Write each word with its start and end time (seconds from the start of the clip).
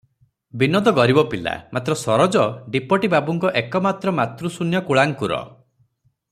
ବିନୋଦ 0.61 0.93
ଗରିବ 0.99 1.23
ପିଲା; 1.33 1.53
ମାତ୍ର 1.77 1.97
ସରୋଜ 2.05 2.47
ଡିପୋଟି 2.77 3.11
ବାବୁଙ୍କ 3.15 3.53
ଏକମାତ୍ର 3.63 4.17
ମାତୃଶୂନ୍ୟ 4.23 4.85
କୁଳାଙ୍କୁର। 4.91 5.43